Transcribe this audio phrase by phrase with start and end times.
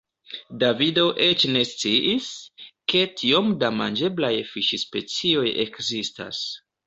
[0.61, 2.29] Davido eĉ ne sciis,
[2.93, 6.43] ke tiom da manĝeblaj fiŝspecioj ekzistas.